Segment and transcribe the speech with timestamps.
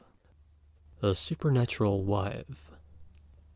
[1.03, 2.71] A SUPERNATURAL WIFE.